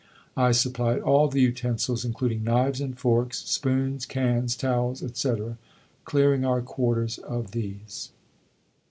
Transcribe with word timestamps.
I 0.35 0.51
supplied 0.51 0.99
all 1.01 1.27
the 1.27 1.41
utensils, 1.41 2.03
including 2.03 2.43
knives 2.43 2.81
and 2.81 2.97
forks, 2.97 3.43
spoons, 3.45 4.07
cans, 4.07 4.55
towels, 4.55 5.03
etc., 5.03 5.59
clearing 6.05 6.43
our 6.43 6.63
quarters 6.63 7.19
of 7.19 7.51
these." 7.51 8.09